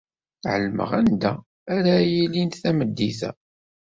[0.51, 1.31] Ɛelmeɣ anda
[1.75, 3.31] ara ilint tameddit-a.